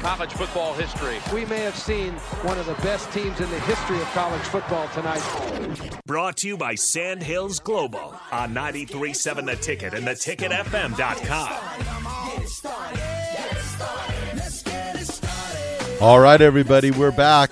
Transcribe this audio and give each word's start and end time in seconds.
college 0.00 0.32
football 0.32 0.74
history. 0.74 1.18
We 1.32 1.44
may 1.44 1.60
have 1.60 1.76
seen 1.76 2.14
one 2.42 2.58
of 2.58 2.66
the 2.66 2.74
best 2.74 3.10
teams 3.12 3.40
in 3.40 3.50
the 3.50 3.60
history 3.60 4.00
of 4.00 4.06
college 4.12 4.42
football 4.42 4.88
tonight. 4.88 5.22
Brought 6.06 6.36
to 6.38 6.48
you 6.48 6.56
by 6.56 6.74
Sandhills 6.74 7.58
Global 7.60 8.14
on 8.32 8.54
93.7 8.54 9.46
The 9.46 9.56
Ticket 9.56 9.94
and 9.94 10.06
theticketfm.com. 10.06 11.98
All 16.00 16.20
right, 16.20 16.40
everybody, 16.40 16.90
we're 16.92 17.10
back. 17.10 17.50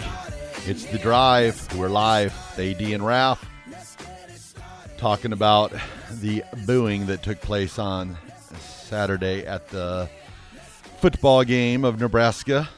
It's 0.67 0.85
the 0.85 0.99
drive. 0.99 1.77
We're 1.77 1.89
live. 1.89 2.33
AD 2.59 2.81
and 2.81 3.05
Ralph 3.05 3.45
talking 4.97 5.33
about 5.33 5.73
the 6.21 6.43
booing 6.65 7.07
that 7.07 7.23
took 7.23 7.41
place 7.41 7.79
on 7.79 8.17
Saturday 8.59 9.47
at 9.47 9.69
the 9.69 10.09
football 10.99 11.45
game 11.45 11.85
of 11.85 12.01
Nebraska. 12.01 12.69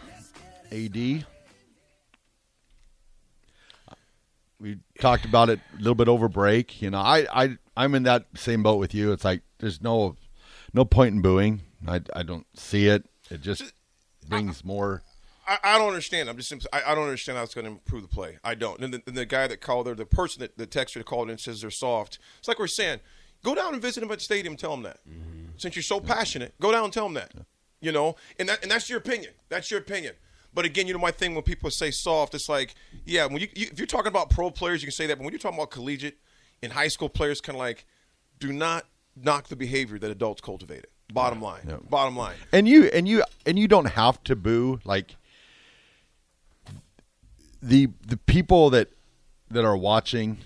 AD. 0.71 1.25
We 4.61 4.79
talked 5.01 5.25
about 5.25 5.51
it 5.51 5.61
a 5.75 5.77
little 5.79 5.95
bit 5.95 6.09
over 6.09 6.29
break. 6.29 6.83
You 6.83 6.91
know, 6.91 6.99
I, 6.99 7.27
I 7.33 7.59
I'm 7.77 7.95
in 7.95 8.03
that 8.05 8.27
same 8.35 8.63
boat 8.63 8.77
with 8.77 8.95
you. 8.95 9.13
It's 9.13 9.25
like 9.25 9.43
there's 9.59 9.81
no 9.81 10.17
no 10.75 10.85
point 10.85 11.15
in 11.15 11.23
booing. 11.23 11.63
I, 11.87 12.01
I 12.15 12.23
don't 12.23 12.47
see 12.55 12.89
it. 12.89 13.05
It 13.31 13.41
just 13.41 13.73
brings 14.29 14.65
more 14.65 15.03
I, 15.49 15.59
I 15.65 15.79
don't 15.79 15.89
understand. 15.89 16.29
I'm 16.29 16.37
just 16.37 16.53
I, 16.73 16.83
I 16.89 16.95
don't 16.95 17.05
understand 17.05 17.39
how 17.39 17.45
it's 17.45 17.55
going 17.55 17.65
to 17.65 17.71
improve 17.71 18.03
the 18.03 18.09
play. 18.09 18.39
I 18.45 18.55
don't. 18.55 18.81
And 18.81 18.93
the, 18.93 19.03
and 19.07 19.17
the 19.17 19.25
guy 19.25 19.47
that 19.47 19.61
called 19.61 19.87
her, 19.87 19.95
the 19.95 20.05
person 20.05 20.41
that 20.41 20.59
the 20.59 20.67
texter 20.67 21.03
called 21.05 21.31
in 21.31 21.39
says 21.39 21.63
they're 21.63 21.71
soft. 21.71 22.19
It's 22.39 22.49
like 22.49 22.59
we're 22.59 22.67
saying, 22.67 23.01
go 23.43 23.55
down 23.55 23.73
and 23.73 23.81
visit 23.81 24.01
them 24.01 24.11
at 24.11 24.19
the 24.19 24.25
stadium. 24.25 24.57
Tell 24.57 24.73
them 24.73 24.83
that. 24.83 24.99
Mm-hmm. 25.09 25.53
Since 25.57 25.75
you're 25.75 25.83
so 25.83 26.01
passionate, 26.01 26.55
go 26.61 26.71
down 26.71 26.85
and 26.85 26.93
tell 26.93 27.05
them 27.05 27.15
that. 27.15 27.33
Yeah. 27.35 27.43
You 27.81 27.93
know, 27.93 28.17
and 28.39 28.49
that 28.49 28.63
and 28.63 28.71
that's 28.71 28.89
your 28.91 28.99
opinion. 28.99 29.33
That's 29.49 29.71
your 29.71 29.81
opinion. 29.81 30.15
But 30.55 30.65
again, 30.65 30.87
you 30.87 30.93
know 30.93 30.99
my 30.99 31.11
thing 31.11 31.35
when 31.35 31.45
people 31.45 31.71
say 31.71 31.91
soft, 31.91 32.35
it's 32.35 32.49
like, 32.49 32.75
yeah, 33.05 33.27
when 33.27 33.39
you, 33.39 33.49
you 33.55 33.69
if 33.71 33.79
you're 33.79 33.87
talking 33.87 34.09
about 34.09 34.31
pro 34.31 34.51
players, 34.51 34.83
you 34.83 34.87
can 34.87 34.93
say 34.93 35.07
that. 35.07 35.17
But 35.17 35.25
when 35.25 35.33
you're 35.33 35.39
talking 35.39 35.59
about 35.59 35.71
collegiate 35.71 36.19
and 36.63 36.73
high 36.73 36.89
school 36.89 37.09
players, 37.09 37.41
kind 37.41 37.55
of 37.55 37.61
like, 37.61 37.87
do 38.41 38.53
not 38.53 38.85
knock 39.15 39.49
the 39.49 39.57
behavior 39.57 39.99
that 39.99 40.11
adults 40.11 40.41
cultivated. 40.41 40.89
Bottom 41.13 41.41
line. 41.41 41.81
Bottom 41.89 42.17
line. 42.17 42.35
And 42.53 42.69
you 42.69 42.85
and 42.87 43.09
you 43.09 43.23
and 43.47 43.59
you 43.59 43.69
don't 43.69 43.87
have 43.91 44.23
to 44.25 44.37
boo 44.37 44.81
like 44.85 45.17
the 47.63 47.89
the 48.07 48.17
people 48.17 48.71
that 48.71 48.91
that 49.51 49.65
are 49.65 49.77
watching, 49.77 50.39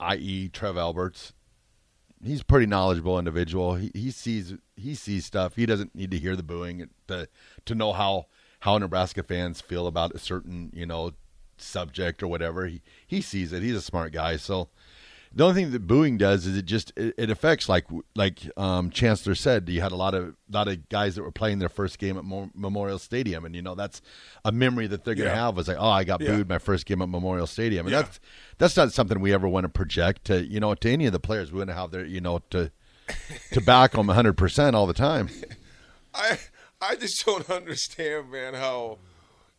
i.e., 0.00 0.48
Trev 0.48 0.78
Alberts, 0.78 1.32
he's 2.22 2.40
a 2.40 2.44
pretty 2.44 2.66
knowledgeable 2.66 3.18
individual. 3.18 3.74
He, 3.74 3.90
he 3.94 4.10
sees 4.10 4.54
he 4.76 4.94
sees 4.94 5.24
stuff. 5.24 5.56
He 5.56 5.66
doesn't 5.66 5.94
need 5.94 6.10
to 6.10 6.18
hear 6.18 6.36
the 6.36 6.42
booing 6.42 6.88
to 7.08 7.28
to 7.64 7.74
know 7.74 7.92
how 7.92 8.26
how 8.60 8.78
Nebraska 8.78 9.22
fans 9.22 9.60
feel 9.60 9.86
about 9.86 10.14
a 10.14 10.18
certain 10.18 10.70
you 10.74 10.86
know 10.86 11.12
subject 11.58 12.22
or 12.22 12.28
whatever. 12.28 12.66
He 12.66 12.82
he 13.06 13.20
sees 13.20 13.52
it. 13.52 13.62
He's 13.62 13.76
a 13.76 13.82
smart 13.82 14.12
guy. 14.12 14.36
So 14.36 14.68
the 15.36 15.44
only 15.44 15.60
thing 15.60 15.72
that 15.72 15.86
booing 15.86 16.16
does 16.16 16.46
is 16.46 16.56
it 16.56 16.64
just 16.64 16.92
it, 16.96 17.14
it 17.18 17.30
affects 17.30 17.68
like 17.68 17.86
like 18.14 18.48
um, 18.56 18.90
Chancellor 18.90 19.34
said. 19.34 19.68
You 19.68 19.80
had 19.80 19.90
a 19.90 19.96
lot 19.96 20.14
of 20.14 20.36
lot 20.50 20.68
of 20.68 20.88
guys 20.88 21.16
that 21.16 21.22
were 21.22 21.32
playing 21.32 21.58
their 21.58 21.68
first 21.68 21.98
game 21.98 22.16
at 22.16 22.24
Mo- 22.24 22.50
Memorial 22.54 22.98
Stadium, 22.98 23.44
and 23.44 23.54
you 23.54 23.62
know 23.62 23.74
that's 23.74 24.00
a 24.44 24.52
memory 24.52 24.86
that 24.86 25.04
they're 25.04 25.14
going 25.14 25.28
to 25.28 25.34
yeah. 25.34 25.44
have. 25.46 25.56
Was 25.56 25.66
like, 25.66 25.78
oh, 25.80 25.88
I 25.88 26.04
got 26.04 26.20
yeah. 26.20 26.28
booed 26.28 26.48
my 26.48 26.58
first 26.58 26.86
game 26.86 27.02
at 27.02 27.08
Memorial 27.08 27.48
Stadium, 27.48 27.86
and 27.86 27.92
yeah. 27.92 28.02
that's 28.02 28.20
that's 28.58 28.76
not 28.76 28.92
something 28.92 29.20
we 29.20 29.32
ever 29.32 29.48
want 29.48 29.64
to 29.64 29.68
project 29.68 30.24
to 30.26 30.44
you 30.44 30.60
know 30.60 30.74
to 30.74 30.90
any 30.90 31.06
of 31.06 31.12
the 31.12 31.20
players. 31.20 31.50
We 31.50 31.58
want 31.58 31.70
to 31.70 31.74
have 31.74 31.90
their 31.90 32.04
you 32.04 32.20
know 32.20 32.40
to 32.50 32.70
to 33.52 33.60
back 33.60 33.92
them 33.92 34.08
hundred 34.08 34.34
percent 34.34 34.76
all 34.76 34.86
the 34.86 34.94
time. 34.94 35.28
I 36.14 36.38
I 36.80 36.94
just 36.94 37.24
don't 37.26 37.48
understand, 37.50 38.30
man, 38.30 38.54
how 38.54 38.98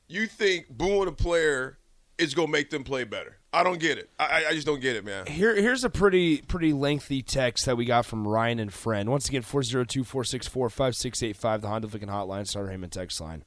you 0.08 0.28
think 0.28 0.70
booing 0.70 1.10
a 1.10 1.12
player 1.12 1.80
is 2.18 2.34
going 2.34 2.48
to 2.48 2.52
make 2.52 2.70
them 2.70 2.84
play 2.84 3.04
better. 3.04 3.38
I 3.56 3.64
don't 3.64 3.80
get 3.80 3.98
it. 3.98 4.10
I, 4.20 4.48
I 4.50 4.54
just 4.54 4.68
don't 4.68 4.82
get 4.82 4.98
it, 4.98 5.06
man. 5.06 5.28
Here, 5.28 5.56
here's 5.56 5.86
a 5.86 5.90
pretty 5.90 6.40
pretty 6.40 6.74
lengthy 6.74 7.22
text 7.22 7.66
that 7.66 7.78
we 7.78 7.86
got 7.86 8.06
from 8.06 8.28
Ryan 8.28 8.60
and 8.60 8.74
friend. 8.74 9.10
Once 9.10 9.30
again, 9.30 9.44
402-464-5685, 9.44 11.62
the 11.62 11.70
Honda 11.70 11.88
Lincoln 11.88 12.10
Hotline, 12.10 12.46
Sartor 12.46 12.72
Hamann 12.72 12.90
text 12.90 13.22
line. 13.22 13.46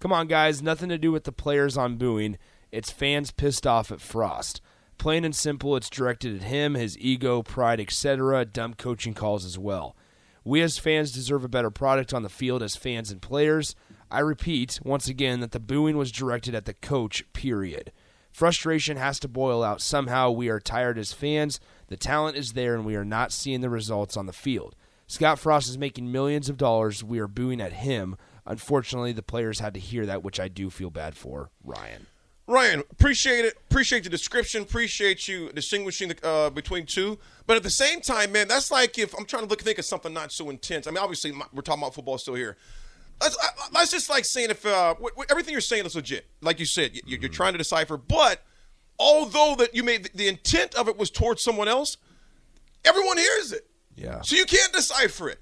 Come 0.00 0.12
on, 0.12 0.26
guys. 0.26 0.60
Nothing 0.60 0.88
to 0.88 0.98
do 0.98 1.12
with 1.12 1.22
the 1.22 1.30
players 1.30 1.76
on 1.76 1.96
booing. 1.96 2.36
It's 2.72 2.90
fans 2.90 3.30
pissed 3.30 3.64
off 3.64 3.92
at 3.92 4.00
Frost. 4.00 4.60
Plain 4.98 5.24
and 5.24 5.36
simple, 5.36 5.76
it's 5.76 5.88
directed 5.88 6.34
at 6.34 6.42
him, 6.42 6.74
his 6.74 6.98
ego, 6.98 7.40
pride, 7.42 7.78
etc., 7.80 8.44
dumb 8.44 8.74
coaching 8.74 9.14
calls 9.14 9.44
as 9.44 9.56
well. 9.56 9.94
We 10.44 10.62
as 10.62 10.78
fans 10.78 11.12
deserve 11.12 11.44
a 11.44 11.48
better 11.48 11.70
product 11.70 12.12
on 12.12 12.24
the 12.24 12.28
field 12.28 12.60
as 12.62 12.74
fans 12.74 13.12
and 13.12 13.22
players. 13.22 13.76
I 14.10 14.18
repeat, 14.20 14.80
once 14.82 15.08
again, 15.08 15.40
that 15.40 15.52
the 15.52 15.60
booing 15.60 15.96
was 15.96 16.12
directed 16.12 16.54
at 16.54 16.64
the 16.64 16.74
coach, 16.74 17.24
period. 17.32 17.92
Frustration 18.34 18.96
has 18.96 19.20
to 19.20 19.28
boil 19.28 19.62
out 19.62 19.80
somehow. 19.80 20.28
We 20.28 20.48
are 20.48 20.58
tired 20.58 20.98
as 20.98 21.12
fans. 21.12 21.60
The 21.86 21.96
talent 21.96 22.36
is 22.36 22.54
there, 22.54 22.74
and 22.74 22.84
we 22.84 22.96
are 22.96 23.04
not 23.04 23.30
seeing 23.30 23.60
the 23.60 23.70
results 23.70 24.16
on 24.16 24.26
the 24.26 24.32
field. 24.32 24.74
Scott 25.06 25.38
Frost 25.38 25.68
is 25.68 25.78
making 25.78 26.10
millions 26.10 26.48
of 26.48 26.56
dollars. 26.56 27.04
We 27.04 27.20
are 27.20 27.28
booing 27.28 27.60
at 27.60 27.74
him. 27.74 28.16
Unfortunately, 28.44 29.12
the 29.12 29.22
players 29.22 29.60
had 29.60 29.72
to 29.74 29.80
hear 29.80 30.04
that, 30.06 30.24
which 30.24 30.40
I 30.40 30.48
do 30.48 30.68
feel 30.68 30.90
bad 30.90 31.14
for. 31.16 31.50
Ryan. 31.62 32.08
Ryan, 32.48 32.82
appreciate 32.90 33.44
it. 33.44 33.54
Appreciate 33.70 34.02
the 34.02 34.10
description. 34.10 34.62
Appreciate 34.62 35.28
you 35.28 35.52
distinguishing 35.52 36.08
the, 36.08 36.26
uh, 36.26 36.50
between 36.50 36.86
two. 36.86 37.20
But 37.46 37.56
at 37.56 37.62
the 37.62 37.70
same 37.70 38.00
time, 38.00 38.32
man, 38.32 38.48
that's 38.48 38.72
like 38.72 38.98
if 38.98 39.16
I'm 39.16 39.26
trying 39.26 39.44
to 39.44 39.48
look 39.48 39.62
think 39.62 39.78
of 39.78 39.84
something 39.84 40.12
not 40.12 40.32
so 40.32 40.50
intense. 40.50 40.88
I 40.88 40.90
mean, 40.90 40.98
obviously, 40.98 41.30
we're 41.52 41.62
talking 41.62 41.84
about 41.84 41.94
football 41.94 42.18
still 42.18 42.34
here. 42.34 42.56
Let's, 43.20 43.36
let's 43.72 43.90
just 43.90 44.10
like 44.10 44.24
saying 44.24 44.50
if 44.50 44.66
uh, 44.66 44.94
everything 45.30 45.52
you're 45.52 45.60
saying 45.60 45.86
is 45.86 45.94
legit, 45.94 46.26
like 46.40 46.58
you 46.58 46.66
said, 46.66 46.92
you're, 47.06 47.20
you're 47.20 47.30
trying 47.30 47.52
to 47.52 47.58
decipher. 47.58 47.96
But 47.96 48.42
although 48.98 49.54
that 49.58 49.74
you 49.74 49.82
made 49.82 50.10
the 50.14 50.28
intent 50.28 50.74
of 50.74 50.88
it 50.88 50.96
was 50.96 51.10
towards 51.10 51.42
someone 51.42 51.68
else, 51.68 51.96
everyone 52.84 53.16
hears 53.16 53.52
it. 53.52 53.66
Yeah. 53.96 54.20
So 54.22 54.36
you 54.36 54.44
can't 54.44 54.72
decipher 54.72 55.30
it. 55.30 55.38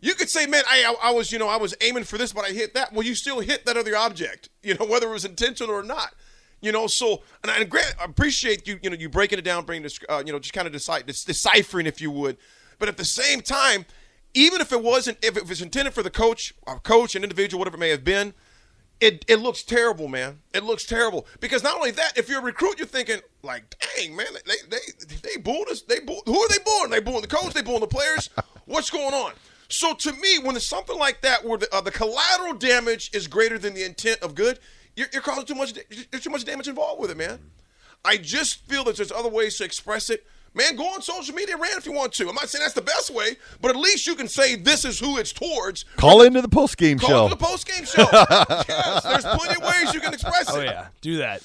You 0.00 0.14
could 0.14 0.28
say, 0.28 0.46
man, 0.46 0.64
I, 0.68 0.94
I, 1.02 1.10
was, 1.12 1.32
you 1.32 1.38
know, 1.38 1.48
I 1.48 1.56
was 1.56 1.74
aiming 1.80 2.04
for 2.04 2.18
this, 2.18 2.32
but 2.32 2.44
I 2.44 2.50
hit 2.50 2.74
that. 2.74 2.92
Well, 2.92 3.06
you 3.06 3.14
still 3.14 3.40
hit 3.40 3.64
that 3.64 3.76
other 3.76 3.96
object, 3.96 4.50
you 4.62 4.74
know, 4.74 4.84
whether 4.86 5.08
it 5.08 5.12
was 5.12 5.24
intentional 5.24 5.74
or 5.74 5.82
not. 5.82 6.14
You 6.60 6.72
know, 6.72 6.86
so 6.86 7.22
and 7.42 7.50
I, 7.50 7.62
grant, 7.64 7.94
I 8.00 8.04
appreciate 8.04 8.66
you, 8.66 8.78
you 8.82 8.88
know, 8.88 8.96
you 8.96 9.10
breaking 9.10 9.38
it 9.38 9.44
down, 9.44 9.66
bringing 9.66 9.82
this, 9.82 9.98
uh, 10.08 10.22
you 10.24 10.32
know, 10.32 10.38
just 10.38 10.54
kind 10.54 10.66
of 10.66 10.72
decide, 10.72 11.04
deciphering, 11.06 11.86
if 11.86 12.00
you 12.00 12.10
would. 12.10 12.38
But 12.78 12.88
at 12.88 12.96
the 12.96 13.04
same 13.04 13.42
time, 13.42 13.84
even 14.34 14.60
if 14.60 14.72
it 14.72 14.82
wasn't, 14.82 15.18
if 15.22 15.36
it 15.36 15.48
was 15.48 15.62
intended 15.62 15.94
for 15.94 16.02
the 16.02 16.10
coach, 16.10 16.54
or 16.66 16.78
coach, 16.80 17.14
an 17.14 17.22
individual, 17.22 17.60
whatever 17.60 17.76
it 17.76 17.80
may 17.80 17.90
have 17.90 18.04
been, 18.04 18.34
it, 19.00 19.24
it 19.28 19.36
looks 19.40 19.62
terrible, 19.62 20.08
man. 20.08 20.40
It 20.52 20.64
looks 20.64 20.84
terrible 20.84 21.26
because 21.40 21.62
not 21.62 21.76
only 21.76 21.90
that, 21.92 22.16
if 22.16 22.28
you're 22.28 22.40
a 22.40 22.44
recruit, 22.44 22.78
you're 22.78 22.86
thinking 22.86 23.20
like, 23.42 23.76
dang, 23.96 24.16
man, 24.16 24.26
they 24.46 24.54
they 24.68 24.78
they 25.22 25.36
booed 25.36 25.68
us. 25.68 25.82
They 25.82 26.00
booed, 26.00 26.22
who 26.26 26.38
are 26.38 26.48
they 26.48 26.62
booing? 26.64 26.90
They 26.90 27.00
booing 27.00 27.20
the 27.20 27.26
coach? 27.26 27.52
They 27.54 27.62
booing 27.62 27.80
the 27.80 27.86
players? 27.86 28.30
What's 28.66 28.90
going 28.90 29.14
on? 29.14 29.32
So 29.68 29.94
to 29.94 30.12
me, 30.12 30.38
when 30.38 30.56
it's 30.56 30.66
something 30.66 30.98
like 30.98 31.20
that, 31.22 31.44
where 31.44 31.58
the, 31.58 31.74
uh, 31.74 31.80
the 31.80 31.90
collateral 31.90 32.54
damage 32.54 33.10
is 33.12 33.26
greater 33.26 33.58
than 33.58 33.74
the 33.74 33.84
intent 33.84 34.20
of 34.20 34.34
good, 34.34 34.58
you're, 34.96 35.08
you're 35.12 35.22
causing 35.22 35.46
too 35.46 35.54
much. 35.54 35.74
There's 36.10 36.22
too 36.22 36.30
much 36.30 36.44
damage 36.44 36.68
involved 36.68 37.00
with 37.00 37.10
it, 37.10 37.16
man. 37.16 37.38
I 38.04 38.16
just 38.16 38.66
feel 38.68 38.84
that 38.84 38.96
there's 38.96 39.12
other 39.12 39.30
ways 39.30 39.56
to 39.58 39.64
express 39.64 40.10
it. 40.10 40.26
Man, 40.54 40.76
go 40.76 40.84
on 40.84 41.02
social 41.02 41.34
media, 41.34 41.56
rant 41.56 41.76
if 41.76 41.84
you 41.86 41.92
want 41.92 42.12
to. 42.14 42.28
I'm 42.28 42.34
not 42.36 42.48
saying 42.48 42.62
that's 42.62 42.74
the 42.74 42.80
best 42.82 43.10
way, 43.10 43.36
but 43.60 43.70
at 43.72 43.76
least 43.76 44.06
you 44.06 44.14
can 44.14 44.28
say 44.28 44.54
this 44.54 44.84
is 44.84 45.00
who 45.00 45.18
it's 45.18 45.32
towards. 45.32 45.84
Call 45.96 46.22
into 46.22 46.40
the 46.40 46.48
post 46.48 46.76
game 46.76 46.98
show. 46.98 47.06
Call 47.06 47.16
show. 47.16 47.24
into 47.24 47.36
the 47.36 47.44
post 47.44 47.66
game 47.66 47.84
show. 47.84 48.06
yes, 48.68 49.02
there's 49.02 49.24
plenty 49.24 49.56
of 49.60 49.62
ways 49.68 49.92
you 49.92 50.00
can 50.00 50.14
express 50.14 50.48
it. 50.48 50.54
Oh 50.56 50.60
yeah, 50.60 50.86
do 51.00 51.16
that. 51.18 51.42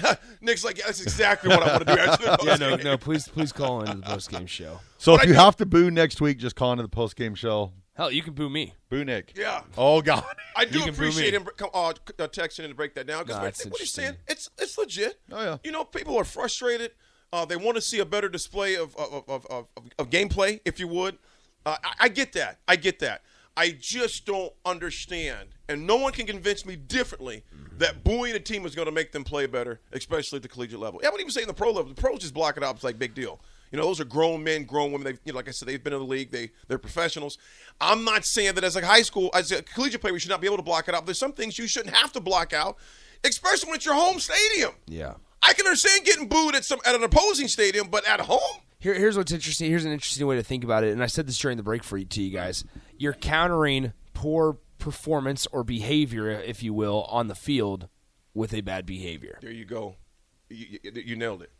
Nick's 0.40 0.64
like, 0.64 0.78
yeah, 0.78 0.84
that's 0.86 1.00
exactly 1.02 1.50
what 1.50 1.62
I 1.62 1.72
want 1.72 1.86
to 1.88 1.94
do 1.94 2.00
after 2.00 2.24
the 2.24 2.38
Yeah, 2.44 2.54
no, 2.56 2.76
no. 2.76 2.96
Please, 2.96 3.28
please 3.28 3.52
call 3.52 3.80
into 3.82 3.96
the 3.96 4.02
post 4.02 4.30
game 4.30 4.46
show. 4.46 4.80
So 4.96 5.12
But 5.12 5.22
if 5.22 5.26
I 5.26 5.28
you 5.28 5.32
do- 5.34 5.40
have 5.40 5.56
to 5.56 5.66
boo 5.66 5.90
next 5.90 6.20
week, 6.20 6.38
just 6.38 6.56
call 6.56 6.72
into 6.72 6.82
the 6.82 6.88
post 6.88 7.16
game 7.16 7.34
show. 7.34 7.72
Hell, 7.94 8.12
you 8.12 8.22
can 8.22 8.32
boo 8.32 8.48
me. 8.48 8.74
Boo 8.90 9.04
Nick. 9.04 9.32
Yeah. 9.36 9.62
Oh 9.76 10.00
God. 10.00 10.24
I 10.56 10.64
do 10.64 10.78
You 10.78 10.84
can 10.84 10.94
boo 10.94 11.02
appreciate 11.02 11.34
him 11.34 11.44
come, 11.56 11.70
uh, 11.74 11.88
uh, 11.88 11.92
texting 12.28 12.60
in 12.60 12.68
to 12.70 12.74
break 12.76 12.94
that 12.94 13.08
down 13.08 13.24
because 13.24 13.36
Nah, 13.38 13.42
what, 13.42 13.48
it's 13.48 13.66
what 13.66 13.80
he's 13.80 13.90
saying, 13.90 14.14
it's 14.28 14.48
it's 14.56 14.78
legit. 14.78 15.18
Oh, 15.32 15.42
yeah. 15.42 15.56
You 15.64 15.72
know, 15.72 15.84
people 15.84 16.16
are 16.16 16.24
frustrated. 16.24 16.92
Uh, 17.32 17.44
they 17.44 17.56
want 17.56 17.76
to 17.76 17.82
see 17.82 17.98
a 17.98 18.04
better 18.04 18.28
display 18.28 18.74
of 18.74 18.96
of, 18.96 19.24
of, 19.28 19.46
of, 19.46 19.66
of, 19.98 20.10
gameplay, 20.10 20.60
if 20.64 20.80
you 20.80 20.88
would. 20.88 21.18
Uh, 21.66 21.76
I, 21.84 21.92
I 22.00 22.08
get 22.08 22.32
that. 22.32 22.58
I 22.66 22.76
get 22.76 22.98
that. 23.00 23.22
I 23.56 23.70
just 23.78 24.24
don't 24.24 24.52
understand, 24.64 25.48
and 25.68 25.86
no 25.86 25.96
one 25.96 26.12
can 26.12 26.26
convince 26.26 26.64
me 26.64 26.76
differently 26.76 27.42
that 27.78 28.04
booing 28.04 28.34
a 28.34 28.38
team 28.38 28.64
is 28.64 28.74
going 28.74 28.86
to 28.86 28.92
make 28.92 29.10
them 29.10 29.24
play 29.24 29.46
better, 29.46 29.80
especially 29.92 30.36
at 30.36 30.42
the 30.42 30.48
collegiate 30.48 30.78
level. 30.78 31.00
Yeah, 31.02 31.08
I 31.08 31.10
wouldn't 31.10 31.22
even 31.28 31.32
say 31.32 31.42
in 31.42 31.48
the 31.48 31.54
pro 31.54 31.72
level. 31.72 31.92
The 31.92 32.00
pros 32.00 32.20
just 32.20 32.34
block 32.34 32.56
it 32.56 32.62
out. 32.62 32.76
It's 32.76 32.84
like 32.84 32.98
big 32.98 33.14
deal. 33.14 33.40
You 33.72 33.78
know, 33.78 33.84
those 33.84 34.00
are 34.00 34.04
grown 34.04 34.42
men, 34.42 34.64
grown 34.64 34.92
women. 34.92 35.04
They, 35.12 35.18
you 35.24 35.32
know, 35.32 35.36
like 35.36 35.48
I 35.48 35.50
said, 35.50 35.68
they've 35.68 35.82
been 35.82 35.92
in 35.92 35.98
the 35.98 36.04
league. 36.04 36.30
They 36.30 36.50
they're 36.68 36.78
professionals. 36.78 37.36
I'm 37.80 38.04
not 38.04 38.24
saying 38.24 38.54
that 38.54 38.64
as 38.64 38.76
a 38.76 38.86
high 38.86 39.02
school, 39.02 39.30
as 39.34 39.52
a 39.52 39.62
collegiate 39.62 40.00
player, 40.00 40.12
we 40.12 40.20
should 40.20 40.30
not 40.30 40.40
be 40.40 40.46
able 40.46 40.56
to 40.56 40.62
block 40.62 40.88
it 40.88 40.94
out. 40.94 41.04
There's 41.04 41.18
some 41.18 41.32
things 41.32 41.58
you 41.58 41.66
shouldn't 41.66 41.94
have 41.94 42.12
to 42.12 42.20
block 42.20 42.52
out, 42.52 42.76
especially 43.24 43.68
when 43.68 43.76
it's 43.76 43.84
your 43.84 43.94
home 43.94 44.18
stadium. 44.18 44.72
Yeah. 44.86 45.14
I 45.42 45.52
can 45.52 45.66
understand 45.66 46.04
getting 46.04 46.28
booed 46.28 46.54
at 46.54 46.64
some 46.64 46.78
at 46.84 46.94
an 46.94 47.02
opposing 47.02 47.48
stadium, 47.48 47.88
but 47.88 48.06
at 48.06 48.20
home, 48.20 48.62
Here, 48.78 48.94
here's 48.94 49.16
what's 49.16 49.32
interesting. 49.32 49.70
Here's 49.70 49.84
an 49.84 49.92
interesting 49.92 50.26
way 50.26 50.36
to 50.36 50.42
think 50.42 50.64
about 50.64 50.84
it, 50.84 50.92
and 50.92 51.02
I 51.02 51.06
said 51.06 51.26
this 51.26 51.38
during 51.38 51.56
the 51.56 51.62
break 51.62 51.82
for 51.84 51.96
you, 51.96 52.04
to 52.04 52.22
you 52.22 52.30
guys. 52.30 52.64
You're 52.96 53.12
countering 53.12 53.92
poor 54.14 54.58
performance 54.78 55.46
or 55.52 55.64
behavior, 55.64 56.30
if 56.30 56.62
you 56.62 56.72
will, 56.74 57.04
on 57.04 57.28
the 57.28 57.34
field 57.34 57.88
with 58.34 58.52
a 58.54 58.60
bad 58.60 58.86
behavior. 58.86 59.38
there 59.40 59.50
you 59.50 59.64
go. 59.64 59.96
You, 60.48 60.78
you, 60.82 60.92
you 61.04 61.16
nailed 61.16 61.42
it. 61.42 61.50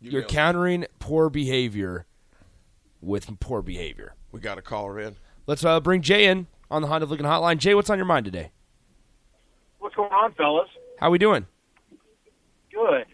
You 0.00 0.10
You're 0.10 0.20
nailed 0.22 0.30
it. 0.30 0.34
countering 0.34 0.86
poor 0.98 1.30
behavior 1.30 2.06
with 3.00 3.28
poor 3.40 3.62
behavior. 3.62 4.14
We 4.32 4.40
got 4.40 4.58
a 4.58 4.62
caller 4.62 4.98
in. 5.00 5.16
Let's 5.46 5.64
uh, 5.64 5.80
bring 5.80 6.02
Jay 6.02 6.26
in 6.26 6.46
on 6.70 6.82
the 6.82 6.88
Honda 6.88 7.06
Lincoln 7.06 7.26
Hotline. 7.26 7.58
Jay, 7.58 7.74
what's 7.74 7.88
on 7.90 7.98
your 7.98 8.06
mind 8.06 8.24
today? 8.24 8.50
What's 9.78 9.94
going 9.94 10.10
on, 10.12 10.32
fellas? 10.34 10.68
How 10.98 11.10
we 11.10 11.18
doing? 11.18 11.46
Good. 12.72 13.06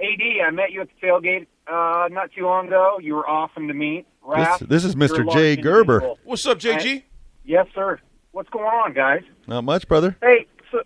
AD, 0.00 0.20
I 0.46 0.50
met 0.50 0.70
you 0.72 0.80
at 0.80 0.88
the 0.88 1.06
tailgate 1.06 1.46
uh, 1.66 2.08
not 2.08 2.30
too 2.32 2.44
long 2.44 2.68
ago. 2.68 2.98
You 3.00 3.14
were 3.14 3.28
awesome 3.28 3.68
to 3.68 3.74
meet. 3.74 4.06
Raph, 4.26 4.66
this 4.68 4.84
is 4.84 4.94
Mr. 4.94 5.30
Jay 5.32 5.56
Gerber. 5.56 5.94
individual. 5.94 6.18
What's 6.24 6.46
up, 6.46 6.58
JG? 6.58 7.02
Yes, 7.44 7.66
sir. 7.74 7.98
What's 8.32 8.50
going 8.50 8.66
on, 8.66 8.92
guys? 8.92 9.22
Not 9.46 9.64
much, 9.64 9.88
brother. 9.88 10.16
Hey, 10.22 10.46
so, 10.70 10.82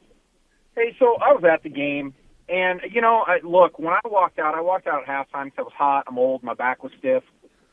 hey, 0.77 0.95
so 0.99 1.17
I 1.17 1.33
was 1.33 1.43
at 1.45 1.63
the 1.63 1.69
game, 1.69 2.15
and 2.49 2.81
you 2.91 3.01
know, 3.01 3.25
I, 3.27 3.41
look, 3.43 3.79
when 3.79 3.93
I 3.93 4.01
walked 4.05 4.39
out, 4.39 4.55
I 4.55 4.61
walked 4.61 4.87
out 4.87 5.03
at 5.03 5.09
halftime 5.09 5.47
because 5.47 5.59
I 5.59 5.63
was 5.63 5.73
hot. 5.77 6.05
I'm 6.07 6.19
old. 6.19 6.43
My 6.43 6.55
back 6.55 6.83
was 6.83 6.93
stiff. 6.99 7.25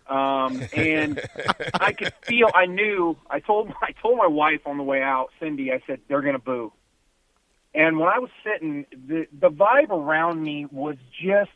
Um, 0.07 0.63
and 0.75 1.21
I 1.75 1.93
could 1.93 2.13
feel. 2.23 2.49
I 2.53 2.65
knew. 2.65 3.15
I 3.29 3.39
told. 3.39 3.71
I 3.81 3.91
told 4.01 4.17
my 4.17 4.27
wife 4.27 4.61
on 4.65 4.77
the 4.77 4.83
way 4.83 5.01
out, 5.01 5.29
Cindy. 5.39 5.71
I 5.71 5.81
said 5.85 5.99
they're 6.07 6.21
gonna 6.21 6.39
boo. 6.39 6.73
And 7.73 7.99
when 7.99 8.09
I 8.09 8.19
was 8.19 8.29
sitting, 8.43 8.85
the 8.91 9.27
the 9.31 9.49
vibe 9.49 9.89
around 9.89 10.41
me 10.41 10.65
was 10.71 10.95
just 11.21 11.51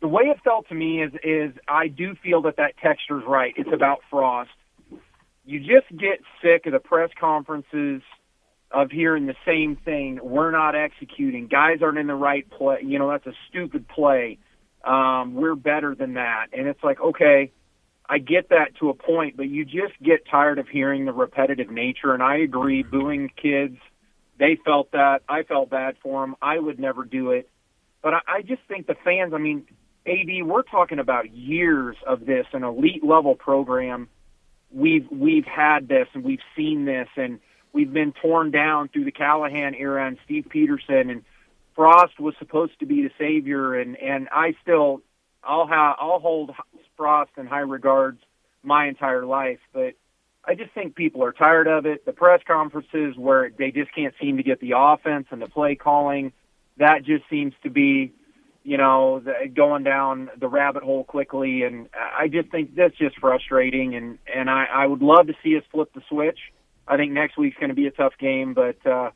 the 0.00 0.08
way 0.08 0.24
it 0.24 0.38
felt 0.44 0.68
to 0.68 0.74
me 0.74 1.02
is 1.02 1.12
is 1.22 1.52
I 1.66 1.88
do 1.88 2.14
feel 2.22 2.42
that 2.42 2.56
that 2.56 2.76
texture's 2.82 3.24
right. 3.26 3.54
It's 3.56 3.72
about 3.72 4.00
Frost. 4.10 4.50
You 5.46 5.60
just 5.60 5.88
get 5.90 6.20
sick 6.42 6.66
of 6.66 6.72
the 6.72 6.78
press 6.78 7.10
conferences 7.18 8.02
of 8.70 8.90
hearing 8.90 9.26
the 9.26 9.36
same 9.46 9.76
thing. 9.76 10.18
We're 10.22 10.50
not 10.50 10.74
executing. 10.74 11.46
Guys 11.46 11.78
aren't 11.80 11.98
in 11.98 12.06
the 12.06 12.14
right 12.14 12.48
play. 12.50 12.78
You 12.82 12.98
know, 12.98 13.10
that's 13.10 13.26
a 13.26 13.34
stupid 13.48 13.88
play. 13.88 14.38
Um, 14.84 15.34
we're 15.34 15.54
better 15.54 15.94
than 15.94 16.14
that. 16.14 16.48
And 16.52 16.66
it's 16.66 16.82
like, 16.82 17.00
okay, 17.00 17.52
I 18.08 18.18
get 18.18 18.50
that 18.50 18.76
to 18.80 18.90
a 18.90 18.94
point, 18.94 19.36
but 19.36 19.48
you 19.48 19.64
just 19.64 19.98
get 20.02 20.26
tired 20.30 20.58
of 20.58 20.68
hearing 20.68 21.04
the 21.04 21.12
repetitive 21.12 21.70
nature. 21.70 22.12
And 22.12 22.22
I 22.22 22.38
agree, 22.38 22.82
booing 22.82 23.30
kids, 23.40 23.78
they 24.38 24.58
felt 24.64 24.92
that. 24.92 25.22
I 25.28 25.42
felt 25.42 25.70
bad 25.70 25.96
for 26.02 26.22
them. 26.22 26.36
I 26.42 26.58
would 26.58 26.78
never 26.78 27.04
do 27.04 27.30
it. 27.30 27.48
But 28.02 28.14
I, 28.14 28.20
I 28.26 28.42
just 28.42 28.62
think 28.68 28.86
the 28.86 28.96
fans, 29.04 29.32
I 29.34 29.38
mean, 29.38 29.64
AD, 30.06 30.46
we're 30.46 30.62
talking 30.62 30.98
about 30.98 31.32
years 31.32 31.96
of 32.06 32.26
this, 32.26 32.46
an 32.52 32.62
elite 32.62 33.04
level 33.04 33.34
program. 33.34 34.08
We've 34.72 35.06
we've 35.10 35.44
had 35.46 35.88
this 35.88 36.08
and 36.14 36.24
we've 36.24 36.42
seen 36.56 36.84
this 36.84 37.08
and 37.16 37.38
we've 37.72 37.92
been 37.92 38.12
torn 38.12 38.50
down 38.50 38.88
through 38.88 39.04
the 39.04 39.12
Callahan 39.12 39.74
era 39.74 40.06
and 40.06 40.18
Steve 40.24 40.46
Pederson 40.52 41.10
and 41.10 41.24
Frost 41.76 42.18
was 42.18 42.34
supposed 42.38 42.78
to 42.80 42.86
be 42.86 43.02
the 43.02 43.10
savior 43.16 43.74
and 43.74 43.96
and 43.96 44.28
I 44.32 44.54
still 44.62 45.00
I'll 45.44 45.68
have 45.68 45.96
I'll 46.00 46.18
hold 46.18 46.50
Frost 46.96 47.30
in 47.36 47.46
high 47.46 47.60
regards 47.60 48.20
my 48.64 48.88
entire 48.88 49.24
life, 49.24 49.60
but 49.72 49.94
I 50.46 50.54
just 50.54 50.72
think 50.72 50.94
people 50.94 51.24
are 51.24 51.32
tired 51.32 51.66
of 51.66 51.86
it. 51.86 52.04
The 52.04 52.12
press 52.12 52.40
conferences 52.46 53.16
where 53.16 53.50
they 53.56 53.70
just 53.70 53.94
can't 53.94 54.14
seem 54.20 54.36
to 54.36 54.42
get 54.42 54.60
the 54.60 54.74
offense 54.76 55.26
and 55.30 55.40
the 55.40 55.48
play 55.48 55.74
calling, 55.74 56.32
that 56.76 57.04
just 57.04 57.24
seems 57.30 57.54
to 57.62 57.70
be, 57.70 58.12
you 58.62 58.76
know, 58.76 59.20
the, 59.20 59.48
going 59.54 59.84
down 59.84 60.30
the 60.38 60.48
rabbit 60.48 60.82
hole 60.82 61.04
quickly. 61.04 61.62
And 61.62 61.88
I 61.94 62.28
just 62.28 62.50
think 62.50 62.74
that's 62.74 62.96
just 62.96 63.18
frustrating. 63.18 63.94
And 63.94 64.18
and 64.32 64.50
I, 64.50 64.64
I 64.64 64.86
would 64.86 65.02
love 65.02 65.28
to 65.28 65.34
see 65.42 65.56
us 65.56 65.64
flip 65.70 65.92
the 65.94 66.02
switch. 66.08 66.38
I 66.86 66.96
think 66.96 67.12
next 67.12 67.38
week's 67.38 67.56
going 67.56 67.70
to 67.70 67.74
be 67.74 67.86
a 67.86 67.90
tough 67.90 68.12
game, 68.18 68.52
but 68.52 68.84
uh, 68.86 69.10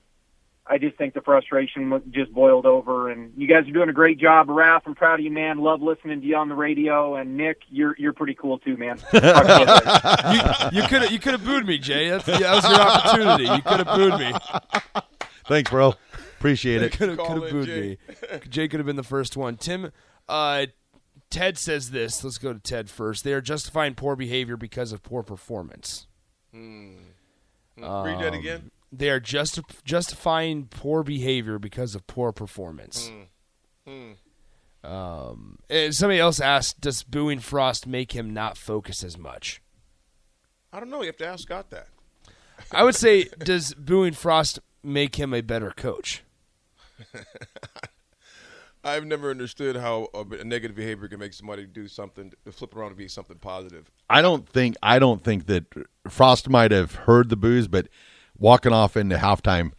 I 0.70 0.78
just 0.78 0.96
think 0.96 1.14
the 1.14 1.22
frustration 1.22 2.02
just 2.10 2.32
boiled 2.32 2.66
over. 2.66 3.10
And 3.10 3.32
you 3.36 3.48
guys 3.48 3.66
are 3.68 3.72
doing 3.72 3.88
a 3.88 3.92
great 3.92 4.18
job, 4.18 4.48
Raph. 4.48 4.82
I'm 4.86 4.94
proud 4.94 5.18
of 5.18 5.24
you, 5.24 5.30
man. 5.30 5.58
Love 5.58 5.80
listening 5.80 6.20
to 6.20 6.26
you 6.26 6.36
on 6.36 6.48
the 6.48 6.54
radio. 6.54 7.16
And 7.16 7.36
Nick, 7.36 7.62
you're 7.70 7.94
you're 7.98 8.12
pretty 8.12 8.34
cool 8.34 8.58
too, 8.58 8.76
man. 8.76 8.98
You. 9.12 10.80
You 10.82 10.88
could 10.88 11.02
have 11.02 11.10
you 11.12 11.18
could 11.18 11.32
have 11.32 11.44
booed 11.44 11.66
me, 11.66 11.78
Jay. 11.78 12.10
That's, 12.10 12.26
that 12.26 12.40
was 12.40 12.64
your 12.68 12.80
opportunity. 12.80 13.44
You 13.44 13.62
could 13.62 13.86
have 13.86 13.96
booed 13.96 14.18
me. 14.20 14.32
Thanks, 15.46 15.70
bro. 15.70 15.94
Appreciate 16.38 16.82
it. 16.82 16.92
Could 16.92 17.08
have 17.10 17.18
booed 17.18 17.66
Jay. 17.66 17.98
me. 18.10 18.38
Jay 18.48 18.68
could 18.68 18.78
have 18.80 18.86
been 18.86 18.96
the 18.96 19.02
first 19.02 19.36
one. 19.36 19.56
Tim, 19.56 19.90
uh, 20.28 20.66
Ted 21.30 21.56
says 21.58 21.90
this. 21.90 22.22
Let's 22.22 22.38
go 22.38 22.52
to 22.52 22.58
Ted 22.60 22.90
first. 22.90 23.24
They 23.24 23.32
are 23.32 23.40
justifying 23.40 23.94
poor 23.94 24.16
behavior 24.16 24.56
because 24.56 24.92
of 24.92 25.02
poor 25.02 25.22
performance. 25.22 26.06
Read 26.52 28.20
that 28.20 28.34
again. 28.34 28.70
They 28.90 29.10
are 29.10 29.20
just 29.20 29.60
justifying 29.84 30.66
poor 30.66 31.02
behavior 31.02 31.58
because 31.58 31.94
of 31.94 32.06
poor 32.06 32.32
performance. 32.32 33.10
Um, 34.84 35.58
and 35.68 35.94
somebody 35.94 36.20
else 36.20 36.40
asked, 36.40 36.80
"Does 36.80 37.02
booing 37.02 37.40
Frost 37.40 37.86
make 37.86 38.12
him 38.12 38.32
not 38.32 38.56
focus 38.56 39.02
as 39.04 39.18
much?" 39.18 39.60
I 40.72 40.80
don't 40.80 40.90
know. 40.90 41.00
You 41.00 41.06
have 41.06 41.16
to 41.18 41.26
ask 41.26 41.42
Scott 41.42 41.70
that. 41.70 41.88
I 42.72 42.84
would 42.84 42.94
say, 42.94 43.24
does 43.38 43.74
booing 43.74 44.12
Frost 44.12 44.58
make 44.82 45.16
him 45.16 45.32
a 45.32 45.40
better 45.40 45.70
coach? 45.70 46.22
I've 48.84 49.04
never 49.04 49.30
understood 49.30 49.76
how 49.76 50.08
a, 50.14 50.20
a 50.20 50.44
negative 50.44 50.76
behavior 50.76 51.08
can 51.08 51.18
make 51.18 51.32
somebody 51.32 51.66
do 51.66 51.88
something 51.88 52.32
to 52.44 52.52
flip 52.52 52.76
around 52.76 52.90
to 52.90 52.94
be 52.96 53.08
something 53.08 53.38
positive. 53.38 53.90
I 54.08 54.22
don't 54.22 54.48
think 54.48 54.76
I 54.82 54.98
don't 54.98 55.22
think 55.22 55.46
that 55.46 55.64
Frost 56.08 56.48
might 56.48 56.70
have 56.70 56.94
heard 56.94 57.28
the 57.28 57.36
boos, 57.36 57.68
but 57.68 57.88
walking 58.38 58.72
off 58.72 58.96
into 58.96 59.16
halftime, 59.16 59.72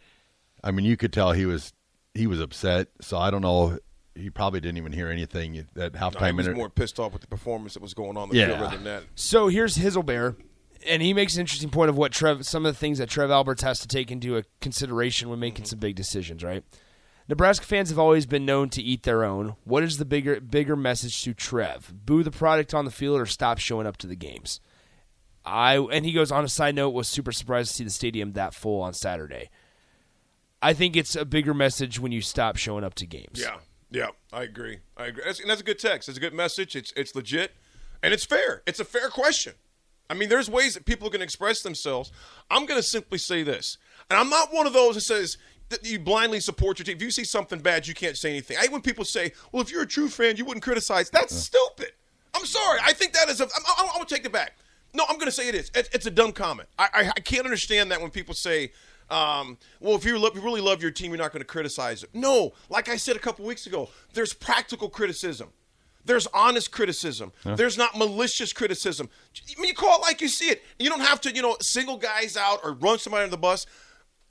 I 0.62 0.70
mean, 0.70 0.84
you 0.84 0.96
could 0.96 1.12
tell 1.12 1.32
he 1.32 1.46
was 1.46 1.72
he 2.14 2.26
was 2.26 2.40
upset. 2.40 2.88
So 3.00 3.18
I 3.18 3.30
don't 3.30 3.42
know. 3.42 3.78
He 4.14 4.28
probably 4.28 4.60
didn't 4.60 4.78
even 4.78 4.92
hear 4.92 5.08
anything 5.08 5.66
that 5.74 5.94
No, 5.94 6.00
halftime. 6.00 6.26
he 6.26 6.32
was 6.32 6.46
inter- 6.46 6.56
more 6.56 6.68
pissed 6.68 6.98
off 6.98 7.12
with 7.12 7.22
the 7.22 7.28
performance 7.28 7.74
that 7.74 7.82
was 7.82 7.94
going 7.94 8.16
on 8.16 8.28
the 8.28 8.36
Yeah. 8.36 8.46
field 8.46 8.60
rather 8.60 8.76
than 8.76 8.84
that. 8.84 9.04
So 9.14 9.48
here's 9.48 9.78
Hizzlebear, 9.78 10.36
and 10.86 11.00
he 11.00 11.14
makes 11.14 11.36
an 11.36 11.40
interesting 11.40 11.70
point 11.70 11.88
of 11.88 11.96
what 11.96 12.12
Trev, 12.12 12.44
some 12.44 12.66
of 12.66 12.74
the 12.74 12.78
things 12.78 12.98
that 12.98 13.08
Trev 13.08 13.30
Alberts 13.30 13.62
has 13.62 13.78
to 13.80 13.88
take 13.88 14.10
into 14.10 14.36
a 14.36 14.42
consideration 14.60 15.30
when 15.30 15.38
making 15.38 15.64
mm-hmm. 15.64 15.70
some 15.70 15.78
big 15.78 15.94
decisions. 15.94 16.42
Right? 16.42 16.64
Nebraska 17.28 17.64
fans 17.64 17.90
have 17.90 17.98
always 17.98 18.26
been 18.26 18.44
known 18.44 18.68
to 18.70 18.82
eat 18.82 19.04
their 19.04 19.24
own. 19.24 19.54
What 19.64 19.84
is 19.84 19.98
the 19.98 20.04
bigger 20.04 20.40
bigger 20.40 20.74
message 20.74 21.22
to 21.22 21.32
Trev? 21.32 21.92
Boo 22.04 22.24
the 22.24 22.32
product 22.32 22.74
on 22.74 22.84
the 22.84 22.90
field 22.90 23.20
or 23.20 23.26
stop 23.26 23.58
showing 23.58 23.86
up 23.86 23.96
to 23.98 24.08
the 24.08 24.16
games. 24.16 24.60
I 25.44 25.76
and 25.76 26.04
he 26.04 26.12
goes 26.12 26.30
on 26.30 26.44
a 26.44 26.48
side 26.48 26.74
note 26.74 26.90
was 26.90 27.08
super 27.08 27.32
surprised 27.32 27.70
to 27.70 27.76
see 27.76 27.84
the 27.84 27.90
stadium 27.90 28.32
that 28.32 28.54
full 28.54 28.80
on 28.82 28.92
Saturday. 28.92 29.50
I 30.62 30.74
think 30.74 30.96
it's 30.96 31.16
a 31.16 31.24
bigger 31.24 31.54
message 31.54 31.98
when 31.98 32.12
you 32.12 32.20
stop 32.20 32.56
showing 32.56 32.84
up 32.84 32.94
to 32.96 33.06
games. 33.06 33.40
Yeah, 33.40 33.56
yeah, 33.90 34.08
I 34.32 34.42
agree. 34.42 34.78
I 34.96 35.06
agree, 35.06 35.22
that's, 35.24 35.40
and 35.40 35.48
that's 35.48 35.62
a 35.62 35.64
good 35.64 35.78
text. 35.78 36.08
It's 36.08 36.18
a 36.18 36.20
good 36.20 36.34
message. 36.34 36.76
It's 36.76 36.92
it's 36.96 37.14
legit, 37.14 37.52
and 38.02 38.12
it's 38.12 38.24
fair. 38.24 38.62
It's 38.66 38.80
a 38.80 38.84
fair 38.84 39.08
question. 39.08 39.54
I 40.10 40.14
mean, 40.14 40.28
there's 40.28 40.50
ways 40.50 40.74
that 40.74 40.84
people 40.84 41.08
can 41.08 41.22
express 41.22 41.62
themselves. 41.62 42.10
I'm 42.50 42.66
going 42.66 42.78
to 42.78 42.86
simply 42.86 43.18
say 43.18 43.42
this, 43.44 43.78
and 44.10 44.18
I'm 44.18 44.28
not 44.28 44.52
one 44.52 44.66
of 44.66 44.72
those 44.72 44.96
that 44.96 45.02
says 45.02 45.38
that 45.70 45.86
you 45.86 46.00
blindly 46.00 46.40
support 46.40 46.78
your 46.78 46.84
team. 46.84 46.96
If 46.96 47.02
you 47.02 47.12
see 47.12 47.24
something 47.24 47.60
bad, 47.60 47.86
you 47.86 47.94
can't 47.94 48.16
say 48.16 48.30
anything. 48.30 48.56
I 48.58 48.62
hate 48.62 48.72
when 48.72 48.82
people 48.82 49.04
say, 49.04 49.32
"Well, 49.52 49.62
if 49.62 49.70
you're 49.70 49.82
a 49.82 49.86
true 49.86 50.08
fan, 50.08 50.36
you 50.36 50.44
wouldn't 50.44 50.64
criticize." 50.64 51.08
That's 51.08 51.34
stupid. 51.34 51.92
I'm 52.34 52.44
sorry. 52.44 52.80
I 52.84 52.92
think 52.92 53.12
that 53.14 53.28
is 53.28 53.40
a. 53.40 53.44
I'm, 53.44 53.50
I'm, 53.78 53.86
I'm 53.86 53.94
going 53.94 54.06
to 54.06 54.14
take 54.14 54.26
it 54.26 54.32
back. 54.32 54.56
No, 54.92 55.04
I'm 55.08 55.16
going 55.16 55.26
to 55.26 55.32
say 55.32 55.48
it 55.48 55.54
is. 55.54 55.70
It's, 55.74 55.88
it's 55.92 56.06
a 56.06 56.10
dumb 56.10 56.32
comment. 56.32 56.68
I, 56.78 56.88
I, 56.92 57.12
I 57.16 57.20
can't 57.20 57.44
understand 57.44 57.90
that 57.92 58.00
when 58.00 58.10
people 58.10 58.34
say, 58.34 58.72
um, 59.08 59.58
well, 59.80 59.94
if 59.96 60.04
you, 60.04 60.18
lo- 60.18 60.30
you 60.34 60.40
really 60.40 60.60
love 60.60 60.82
your 60.82 60.90
team, 60.90 61.10
you're 61.10 61.18
not 61.18 61.32
going 61.32 61.40
to 61.42 61.46
criticize 61.46 62.02
it. 62.02 62.10
No, 62.14 62.52
like 62.68 62.88
I 62.88 62.96
said 62.96 63.16
a 63.16 63.18
couple 63.18 63.44
weeks 63.44 63.66
ago, 63.66 63.88
there's 64.14 64.32
practical 64.32 64.88
criticism. 64.88 65.48
There's 66.04 66.26
honest 66.28 66.72
criticism. 66.72 67.30
There's 67.44 67.76
not 67.76 67.96
malicious 67.96 68.52
criticism. 68.52 69.10
I 69.36 69.60
mean, 69.60 69.68
you 69.68 69.74
call 69.74 69.98
it 69.98 70.02
like 70.02 70.20
you 70.20 70.28
see 70.28 70.46
it. 70.46 70.62
You 70.78 70.88
don't 70.88 71.00
have 71.00 71.20
to, 71.22 71.34
you 71.34 71.42
know, 71.42 71.56
single 71.60 71.98
guys 71.98 72.36
out 72.36 72.60
or 72.64 72.72
run 72.72 72.98
somebody 72.98 73.24
under 73.24 73.32
the 73.32 73.36
bus. 73.36 73.66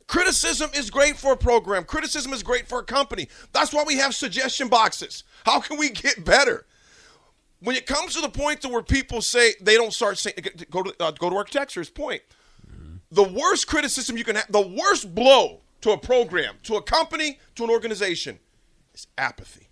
Criticism 0.07 0.71
is 0.73 0.89
great 0.89 1.15
for 1.17 1.33
a 1.33 1.37
program. 1.37 1.83
Criticism 1.83 2.33
is 2.33 2.41
great 2.41 2.67
for 2.67 2.79
a 2.79 2.83
company. 2.83 3.29
That's 3.53 3.71
why 3.71 3.83
we 3.85 3.97
have 3.97 4.15
suggestion 4.15 4.67
boxes. 4.67 5.23
How 5.45 5.59
can 5.59 5.77
we 5.77 5.91
get 5.91 6.25
better? 6.25 6.65
When 7.61 7.75
it 7.75 7.85
comes 7.85 8.15
to 8.15 8.21
the 8.21 8.29
point 8.29 8.61
to 8.61 8.69
where 8.69 8.81
people 8.81 9.21
say 9.21 9.53
they 9.61 9.75
don't 9.75 9.93
start 9.93 10.17
saying 10.17 10.35
go 10.69 10.83
to 10.83 10.93
uh, 10.99 11.11
go 11.11 11.29
to 11.29 11.35
our 11.35 11.45
texter's 11.45 11.89
point. 11.89 12.21
The 13.11 13.23
worst 13.23 13.67
criticism 13.67 14.17
you 14.17 14.23
can 14.23 14.35
have 14.35 14.51
the 14.51 14.61
worst 14.61 15.13
blow 15.13 15.61
to 15.81 15.91
a 15.91 15.97
program 15.97 16.55
to 16.63 16.75
a 16.75 16.81
company 16.81 17.39
to 17.55 17.63
an 17.63 17.69
organization 17.69 18.39
is 18.93 19.07
apathy. 19.17 19.67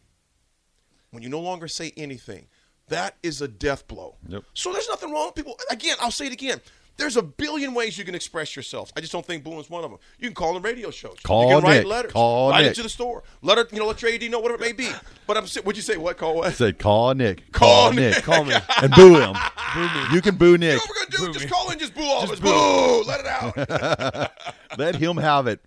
When 1.12 1.24
you 1.24 1.30
no 1.30 1.40
longer 1.40 1.68
say 1.68 1.94
anything 1.98 2.48
that 2.90 3.16
is 3.22 3.42
a 3.42 3.48
death 3.48 3.88
blow. 3.88 4.16
Yep. 4.28 4.44
so 4.54 4.72
there's 4.72 4.88
nothing 4.88 5.12
wrong 5.12 5.28
with 5.28 5.36
people. 5.36 5.58
Again 5.70 5.96
i'll 6.02 6.12
say 6.12 6.28
it 6.28 6.34
again 6.34 6.62
there's 6.98 7.16
a 7.16 7.22
billion 7.22 7.74
ways 7.74 7.98
you 7.98 8.04
can 8.04 8.16
express 8.16 8.56
yourself. 8.56 8.92
I 8.96 9.02
just 9.02 9.12
don't 9.12 9.26
think 9.26 9.44
booing 9.44 9.60
is 9.60 9.70
one 9.70 9.84
of 9.84 9.92
them. 9.92 10.00
You 10.20 10.28
can 10.28 10.36
call 10.36 10.54
them 10.54 10.64
radio 10.64 10.90
shows. 10.92 11.18
Call 11.24 11.50
you 11.50 11.56
can 11.56 11.64
write 11.64 11.78
Nick. 11.78 11.86
letters. 11.88 12.12
Call 12.12 12.50
write 12.50 12.62
Nick. 12.64 12.72
it 12.72 12.76
to 12.76 12.84
the 12.84 12.90
store. 12.90 13.24
Let 13.42 13.58
her, 13.58 13.68
you 13.72 13.80
know, 13.80 13.86
let 13.88 14.02
your 14.02 14.12
AD 14.12 14.24
know 14.32 14.40
whatever 14.40 14.64
it 14.64 14.68
may 14.68 14.72
be. 14.74 14.90
But 15.28 15.36
I'm. 15.36 15.46
sa- 15.46 15.60
What'd 15.62 15.76
you 15.76 15.84
say? 15.84 15.98
What? 15.98 16.18
Call 16.18 16.36
what? 16.38 16.54
Said 16.54 16.80
call 16.80 17.14
Nick. 17.14 17.52
Call 17.52 17.92
Nick. 17.92 18.16
Nick. 18.16 18.24
Call 18.24 18.46
me. 18.46 18.54
and 18.82 18.92
boo 18.94 19.16
him. 19.20 19.34
boo 19.74 19.88
You 20.16 20.22
can 20.22 20.36
boo 20.38 20.58
Nick. 20.58 20.72
You 20.72 20.78
know 20.78 20.84
what 20.86 20.90
we're 21.12 21.18
gonna 21.20 21.34
do? 21.34 21.40
Just 21.40 21.54
call 21.54 21.70
in, 21.72 21.80
just 21.80 21.94
boo 21.94 22.04
all 22.04 22.24
of 22.24 22.32
us. 22.32 22.40
Boo! 22.40 23.04
Let 23.04 23.20
it 23.20 23.26
out. 23.28 24.32
Let 24.78 24.96
him 24.96 25.18
have 25.18 25.48
it. 25.48 25.60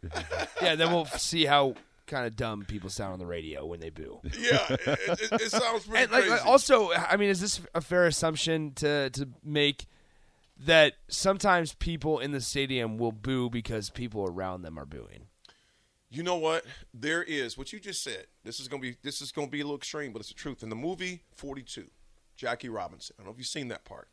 Yeah, 0.62 0.76
then 0.76 0.90
we'll 0.92 1.04
see 1.06 1.44
how 1.44 1.74
kind 2.06 2.26
of 2.26 2.36
dumb 2.36 2.64
people 2.66 2.90
sound 2.90 3.12
on 3.12 3.18
the 3.18 3.26
radio 3.26 3.64
when 3.66 3.80
they 3.80 3.90
boo. 3.90 4.18
yeah, 4.38 4.66
it, 4.70 4.80
it, 4.86 5.32
it 5.42 5.50
sounds 5.50 5.84
pretty 5.86 6.04
And 6.04 6.12
like, 6.12 6.24
crazy. 6.24 6.42
also, 6.44 6.90
I 6.92 7.16
mean, 7.16 7.28
is 7.28 7.40
this 7.40 7.60
a 7.74 7.80
fair 7.80 8.06
assumption 8.06 8.72
to 8.76 9.10
to 9.10 9.28
make 9.44 9.86
that 10.64 10.94
sometimes 11.08 11.74
people 11.74 12.18
in 12.18 12.32
the 12.32 12.40
stadium 12.40 12.98
will 12.98 13.12
boo 13.12 13.50
because 13.50 13.90
people 13.90 14.24
around 14.24 14.62
them 14.62 14.78
are 14.78 14.86
booing? 14.86 15.26
you 16.10 16.22
know 16.22 16.36
what? 16.36 16.64
There 16.92 17.22
is 17.22 17.56
what 17.56 17.72
you 17.72 17.78
just 17.78 18.02
said. 18.02 18.26
This 18.44 18.60
is 18.60 18.68
gonna 18.68 18.82
be 18.82 18.96
this 19.02 19.22
is 19.22 19.32
gonna 19.32 19.46
be 19.46 19.60
a 19.60 19.64
little 19.64 19.76
extreme, 19.76 20.12
but 20.12 20.18
it's 20.18 20.28
the 20.28 20.34
truth. 20.34 20.62
In 20.62 20.68
the 20.68 20.76
movie 20.76 21.22
Forty 21.34 21.62
Two, 21.62 21.86
Jackie 22.36 22.68
Robinson. 22.68 23.16
I 23.18 23.22
don't 23.22 23.28
know 23.28 23.32
if 23.32 23.38
you've 23.38 23.46
seen 23.46 23.68
that 23.68 23.84
part. 23.84 24.08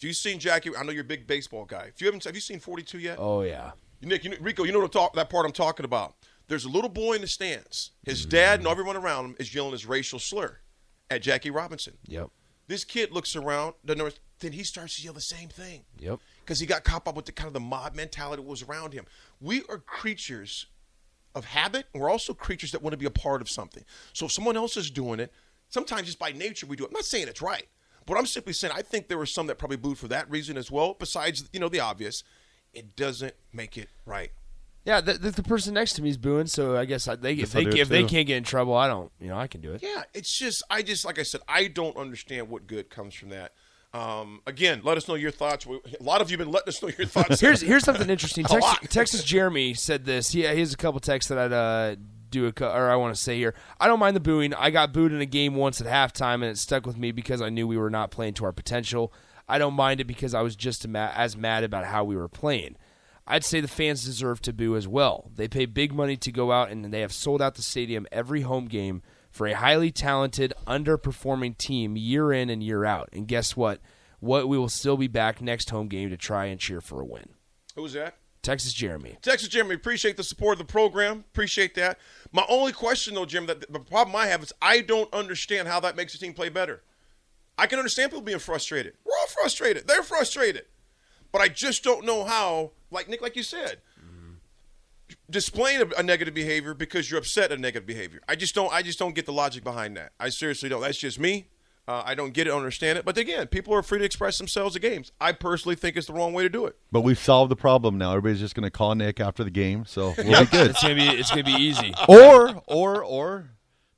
Have 0.00 0.06
you've 0.06 0.16
seen 0.16 0.38
Jackie? 0.38 0.76
I 0.76 0.82
know 0.82 0.92
you're 0.92 1.00
a 1.00 1.04
big 1.04 1.26
baseball 1.26 1.64
guy. 1.64 1.86
If 1.94 2.00
you 2.00 2.06
haven't, 2.06 2.24
have 2.24 2.34
you 2.34 2.40
seen 2.40 2.60
Forty 2.60 2.82
Two 2.82 2.98
yet? 2.98 3.16
Oh 3.18 3.42
yeah. 3.42 3.72
Nick, 4.02 4.24
you 4.24 4.30
know, 4.30 4.36
Rico, 4.40 4.64
you 4.64 4.72
know 4.72 4.80
what 4.80 4.92
talk, 4.92 5.14
that 5.14 5.28
part 5.28 5.44
I'm 5.44 5.52
talking 5.52 5.84
about. 5.84 6.14
There's 6.48 6.64
a 6.64 6.70
little 6.70 6.88
boy 6.88 7.14
in 7.14 7.20
the 7.20 7.26
stands. 7.26 7.90
His 8.02 8.24
dad 8.24 8.60
and 8.60 8.66
mm. 8.66 8.70
everyone 8.70 8.96
around 8.96 9.26
him 9.26 9.36
is 9.38 9.54
yelling 9.54 9.72
his 9.72 9.84
racial 9.84 10.18
slur 10.18 10.56
at 11.10 11.22
Jackie 11.22 11.50
Robinson. 11.50 11.98
Yep. 12.06 12.30
This 12.70 12.84
kid 12.84 13.10
looks 13.10 13.34
around, 13.34 13.74
doesn't 13.84 13.98
know- 13.98 14.12
then 14.38 14.52
he 14.52 14.62
starts 14.62 14.94
to 14.94 15.02
yell 15.02 15.12
the 15.12 15.20
same 15.20 15.48
thing. 15.48 15.84
Yep. 15.98 16.20
Because 16.38 16.60
he 16.60 16.66
got 16.66 16.84
caught 16.84 17.04
up 17.08 17.16
with 17.16 17.26
the 17.26 17.32
kind 17.32 17.48
of 17.48 17.52
the 17.52 17.58
mob 17.58 17.96
mentality 17.96 18.40
that 18.40 18.48
was 18.48 18.62
around 18.62 18.92
him. 18.92 19.06
We 19.40 19.64
are 19.64 19.78
creatures 19.78 20.66
of 21.34 21.46
habit, 21.46 21.86
and 21.92 22.00
we're 22.00 22.08
also 22.08 22.32
creatures 22.32 22.70
that 22.70 22.80
want 22.80 22.92
to 22.92 22.96
be 22.96 23.06
a 23.06 23.10
part 23.10 23.42
of 23.42 23.50
something. 23.50 23.84
So 24.12 24.26
if 24.26 24.32
someone 24.32 24.56
else 24.56 24.76
is 24.76 24.88
doing 24.88 25.18
it, 25.18 25.32
sometimes 25.68 26.06
just 26.06 26.20
by 26.20 26.30
nature 26.30 26.64
we 26.64 26.76
do 26.76 26.84
it. 26.84 26.90
I'm 26.90 26.92
not 26.92 27.04
saying 27.04 27.26
it's 27.26 27.42
right, 27.42 27.66
but 28.06 28.16
I'm 28.16 28.24
simply 28.24 28.52
saying 28.52 28.72
I 28.72 28.82
think 28.82 29.08
there 29.08 29.18
were 29.18 29.26
some 29.26 29.48
that 29.48 29.58
probably 29.58 29.76
booed 29.76 29.98
for 29.98 30.06
that 30.06 30.30
reason 30.30 30.56
as 30.56 30.70
well. 30.70 30.94
Besides, 30.94 31.50
you 31.52 31.58
know, 31.58 31.68
the 31.68 31.80
obvious, 31.80 32.22
it 32.72 32.94
doesn't 32.94 33.34
make 33.52 33.76
it 33.76 33.88
right. 34.06 34.30
Yeah, 34.90 35.00
the, 35.00 35.12
the, 35.14 35.30
the 35.30 35.42
person 35.44 35.74
next 35.74 35.92
to 35.94 36.02
me 36.02 36.08
is 36.10 36.16
booing, 36.16 36.46
so 36.48 36.76
I 36.76 36.84
guess 36.84 37.06
I, 37.06 37.14
they 37.14 37.34
if 37.34 37.52
they 37.52 37.62
if 37.64 37.88
they 37.88 38.02
can't 38.04 38.26
get 38.26 38.36
in 38.38 38.42
trouble, 38.42 38.74
I 38.74 38.88
don't. 38.88 39.12
You 39.20 39.28
know, 39.28 39.38
I 39.38 39.46
can 39.46 39.60
do 39.60 39.72
it. 39.72 39.82
Yeah, 39.84 40.02
it's 40.14 40.36
just 40.36 40.64
I 40.68 40.82
just 40.82 41.04
like 41.04 41.18
I 41.18 41.22
said, 41.22 41.42
I 41.48 41.68
don't 41.68 41.96
understand 41.96 42.48
what 42.48 42.66
good 42.66 42.90
comes 42.90 43.14
from 43.14 43.28
that. 43.28 43.52
Um, 43.92 44.40
again, 44.46 44.80
let 44.84 44.96
us 44.96 45.06
know 45.08 45.14
your 45.14 45.30
thoughts. 45.30 45.64
We- 45.66 45.80
A 45.98 46.02
lot 46.02 46.20
of 46.20 46.30
you 46.30 46.36
have 46.38 46.44
been 46.46 46.52
letting 46.52 46.68
us 46.68 46.82
know 46.82 46.90
your 46.96 47.06
thoughts. 47.14 47.40
Here's 47.40 47.60
here's 47.60 47.84
something 47.84 48.10
interesting. 48.16 48.44
Texas. 48.44 48.88
Texas 48.88 49.22
Jeremy 49.24 49.74
said 49.74 50.04
this. 50.04 50.34
Yeah, 50.34 50.52
he 50.54 50.60
has 50.60 50.72
a 50.72 50.76
couple 50.76 50.98
texts 51.00 51.28
that 51.28 51.38
I'd 51.38 51.52
uh, 51.52 51.96
do 52.30 52.46
a 52.46 52.52
co- 52.52 52.70
or 52.72 52.90
I 52.90 52.96
want 52.96 53.14
to 53.14 53.20
say 53.20 53.36
here. 53.36 53.54
I 53.80 53.86
don't 53.86 53.98
mind 54.00 54.16
the 54.16 54.20
booing. 54.20 54.54
I 54.54 54.70
got 54.70 54.92
booed 54.92 55.12
in 55.12 55.20
a 55.20 55.26
game 55.26 55.54
once 55.54 55.80
at 55.80 55.86
halftime, 55.86 56.34
and 56.34 56.44
it 56.44 56.58
stuck 56.58 56.86
with 56.86 56.96
me 56.96 57.12
because 57.12 57.40
I 57.42 57.48
knew 57.48 57.66
we 57.68 57.76
were 57.76 57.90
not 57.90 58.10
playing 58.10 58.34
to 58.34 58.44
our 58.44 58.52
potential. 58.52 59.12
I 59.48 59.58
don't 59.58 59.74
mind 59.74 60.00
it 60.00 60.04
because 60.06 60.34
I 60.34 60.42
was 60.42 60.54
just 60.56 60.86
ma- 60.86 61.10
as 61.14 61.36
mad 61.36 61.64
about 61.64 61.84
how 61.84 62.04
we 62.04 62.16
were 62.16 62.28
playing. 62.28 62.76
I'd 63.30 63.44
say 63.44 63.60
the 63.60 63.68
fans 63.68 64.04
deserve 64.04 64.42
to 64.42 64.52
boo 64.52 64.74
as 64.74 64.88
well. 64.88 65.30
They 65.36 65.46
pay 65.46 65.64
big 65.64 65.92
money 65.92 66.16
to 66.16 66.32
go 66.32 66.50
out, 66.50 66.68
and 66.70 66.84
they 66.92 67.00
have 67.00 67.12
sold 67.12 67.40
out 67.40 67.54
the 67.54 67.62
stadium 67.62 68.08
every 68.10 68.40
home 68.40 68.66
game 68.66 69.02
for 69.30 69.46
a 69.46 69.52
highly 69.52 69.92
talented, 69.92 70.52
underperforming 70.66 71.56
team 71.56 71.96
year 71.96 72.32
in 72.32 72.50
and 72.50 72.60
year 72.60 72.84
out. 72.84 73.08
And 73.12 73.28
guess 73.28 73.56
what? 73.56 73.80
What 74.18 74.48
we 74.48 74.58
will 74.58 74.68
still 74.68 74.96
be 74.96 75.06
back 75.06 75.40
next 75.40 75.70
home 75.70 75.86
game 75.86 76.10
to 76.10 76.16
try 76.16 76.46
and 76.46 76.58
cheer 76.58 76.80
for 76.80 77.00
a 77.00 77.04
win. 77.04 77.28
Who's 77.76 77.92
that? 77.92 78.16
Texas 78.42 78.72
Jeremy. 78.72 79.16
Texas 79.22 79.48
Jeremy, 79.48 79.76
appreciate 79.76 80.16
the 80.16 80.24
support 80.24 80.54
of 80.54 80.66
the 80.66 80.72
program. 80.72 81.24
Appreciate 81.32 81.76
that. 81.76 82.00
My 82.32 82.44
only 82.48 82.72
question, 82.72 83.14
though, 83.14 83.26
Jim, 83.26 83.46
that 83.46 83.72
the 83.72 83.78
problem 83.78 84.16
I 84.16 84.26
have 84.26 84.42
is 84.42 84.52
I 84.60 84.80
don't 84.80 85.12
understand 85.14 85.68
how 85.68 85.78
that 85.80 85.94
makes 85.94 86.14
the 86.14 86.18
team 86.18 86.34
play 86.34 86.48
better. 86.48 86.82
I 87.56 87.68
can 87.68 87.78
understand 87.78 88.10
people 88.10 88.22
being 88.22 88.40
frustrated. 88.40 88.94
We're 89.04 89.12
all 89.20 89.28
frustrated. 89.28 89.86
They're 89.86 90.02
frustrated, 90.02 90.64
but 91.30 91.40
I 91.40 91.46
just 91.46 91.84
don't 91.84 92.04
know 92.04 92.24
how. 92.24 92.72
Like 92.90 93.08
Nick, 93.08 93.22
like 93.22 93.36
you 93.36 93.42
said, 93.42 93.78
displaying 95.28 95.80
a, 95.82 95.86
a 95.98 96.02
negative 96.02 96.34
behavior 96.34 96.74
because 96.74 97.10
you're 97.10 97.18
upset 97.18 97.52
at 97.52 97.60
negative 97.60 97.86
behavior. 97.86 98.20
I 98.28 98.36
just 98.36 98.54
don't. 98.54 98.72
I 98.72 98.82
just 98.82 98.98
don't 98.98 99.14
get 99.14 99.26
the 99.26 99.32
logic 99.32 99.64
behind 99.64 99.96
that. 99.96 100.12
I 100.18 100.28
seriously 100.28 100.68
don't. 100.68 100.80
That's 100.80 100.98
just 100.98 101.18
me. 101.18 101.48
Uh, 101.88 102.02
I 102.06 102.14
don't 102.14 102.32
get 102.32 102.46
it, 102.46 102.52
understand 102.52 102.98
it. 102.98 103.04
But 103.04 103.18
again, 103.18 103.48
people 103.48 103.74
are 103.74 103.82
free 103.82 103.98
to 103.98 104.04
express 104.04 104.38
themselves 104.38 104.76
at 104.76 104.82
games. 104.82 105.10
I 105.20 105.32
personally 105.32 105.74
think 105.74 105.96
it's 105.96 106.06
the 106.06 106.12
wrong 106.12 106.32
way 106.32 106.44
to 106.44 106.48
do 106.48 106.66
it. 106.66 106.76
But 106.92 107.00
we've 107.00 107.18
solved 107.18 107.50
the 107.50 107.56
problem 107.56 107.98
now. 107.98 108.10
Everybody's 108.10 108.38
just 108.38 108.54
going 108.54 108.62
to 108.64 108.70
call 108.70 108.94
Nick 108.94 109.18
after 109.18 109.42
the 109.42 109.50
game, 109.50 109.84
so 109.86 110.14
we'll 110.18 110.44
be 110.44 110.50
good. 110.50 110.70
It's 110.70 110.82
gonna 110.82 110.94
be 110.94 111.08
it's 111.08 111.30
gonna 111.30 111.42
be 111.42 111.52
easy. 111.52 111.92
or 112.08 112.62
or 112.68 113.02
or 113.02 113.50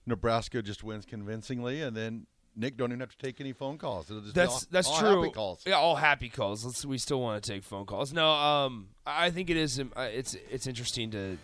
Nebraska 0.06 0.62
just 0.62 0.82
wins 0.82 1.04
convincingly, 1.04 1.82
and 1.82 1.94
then 1.94 2.26
Nick 2.54 2.76
don't 2.76 2.90
even 2.90 3.00
have 3.00 3.16
to 3.16 3.18
take 3.25 3.40
any 3.40 3.52
phone 3.52 3.78
calls. 3.78 4.11
It'll 4.11 4.23
just 4.23 4.35
be 4.35 4.40
That's 4.40 4.52
all- 4.52 4.61
that's 4.71 4.88
all 4.88 4.99
true. 4.99 5.23
happy 5.23 5.32
calls. 5.35 5.62
Yeah, 5.66 5.75
all 5.76 5.97
happy 5.97 6.28
calls. 6.28 6.64
Let's 6.64 6.85
we 6.85 6.99
still 6.99 7.21
want 7.21 7.42
to 7.42 7.52
take 7.52 7.62
phone 7.64 7.87
calls. 7.87 8.12
No, 8.12 8.28
um, 8.30 8.88
I 9.06 9.30
think 9.30 9.49
it 9.50 9.56
is. 9.56 9.80
um, 9.80 9.92
uh, 9.97 10.02
It's 10.12 10.35
it's 10.50 10.66
interesting 10.66 11.11
to 11.12 11.38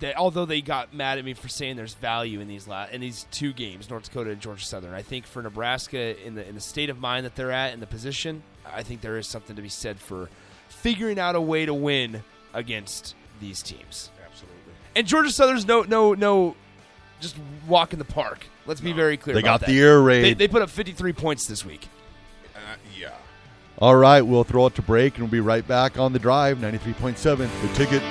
that 0.00 0.16
although 0.16 0.44
they 0.44 0.60
got 0.60 0.92
mad 0.92 1.18
at 1.18 1.24
me 1.24 1.34
for 1.34 1.46
saying 1.48 1.76
there's 1.76 1.94
value 1.94 2.40
in 2.40 2.48
these 2.48 2.66
la- 2.66 2.86
in 2.90 3.00
these 3.00 3.26
two 3.30 3.52
games, 3.52 3.88
North 3.88 4.04
Dakota 4.04 4.30
and 4.30 4.40
Georgia 4.40 4.64
Southern. 4.64 4.94
I 4.94 5.02
think 5.02 5.26
for 5.26 5.42
Nebraska 5.42 6.20
in 6.26 6.34
the 6.34 6.46
in 6.48 6.54
the 6.56 6.60
state 6.60 6.90
of 6.90 6.98
mind 6.98 7.24
that 7.24 7.36
they're 7.36 7.52
at 7.52 7.72
in 7.72 7.80
the 7.80 7.86
position, 7.86 8.42
I 8.66 8.82
think 8.82 9.00
there 9.02 9.16
is 9.18 9.26
something 9.28 9.54
to 9.56 9.62
be 9.62 9.68
said 9.68 10.00
for 10.00 10.28
figuring 10.68 11.18
out 11.20 11.36
a 11.36 11.40
way 11.40 11.64
to 11.66 11.74
win 11.74 12.24
against 12.54 13.14
these 13.40 13.62
teams. 13.62 14.10
Absolutely. 14.26 14.58
And 14.96 15.06
Georgia 15.06 15.30
Southern's 15.30 15.66
no 15.66 15.82
no 15.82 16.14
no 16.14 16.56
just 17.22 17.36
walk 17.66 17.92
in 17.94 17.98
the 17.98 18.04
park. 18.04 18.44
Let's 18.66 18.80
be 18.82 18.92
very 18.92 19.16
clear. 19.16 19.34
They 19.34 19.40
about 19.40 19.60
got 19.60 19.66
that. 19.66 19.66
the 19.72 19.80
air 19.80 19.98
They, 20.00 20.04
raid. 20.04 20.38
they 20.38 20.48
put 20.48 20.60
up 20.60 20.68
53 20.68 21.12
points 21.14 21.46
this 21.46 21.64
week. 21.64 21.88
Uh, 22.54 22.58
yeah. 22.98 23.12
All 23.78 23.96
right, 23.96 24.20
we'll 24.22 24.44
throw 24.44 24.66
it 24.66 24.74
to 24.74 24.82
break, 24.82 25.14
and 25.14 25.22
we'll 25.22 25.30
be 25.30 25.40
right 25.40 25.66
back 25.66 25.98
on 25.98 26.12
the 26.12 26.18
drive. 26.18 26.60
Ninety-three 26.60 26.92
point 26.94 27.16
seven. 27.18 27.50
The 27.62 27.72
ticket. 27.74 28.02